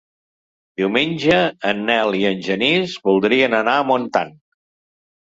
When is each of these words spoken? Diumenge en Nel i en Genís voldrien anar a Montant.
Diumenge 0.81 1.35
en 1.71 1.83
Nel 1.89 2.17
i 2.19 2.21
en 2.29 2.41
Genís 2.47 2.95
voldrien 3.09 3.57
anar 3.59 3.75
a 3.83 3.85
Montant. 3.91 4.33